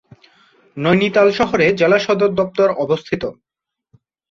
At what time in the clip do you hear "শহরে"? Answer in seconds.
1.31-1.65